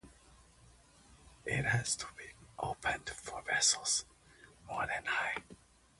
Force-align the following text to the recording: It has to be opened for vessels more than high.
It 1.45 1.63
has 1.65 1.95
to 1.97 2.07
be 2.17 2.31
opened 2.57 3.11
for 3.11 3.43
vessels 3.43 4.05
more 4.67 4.87
than 4.87 5.05
high. 5.05 5.43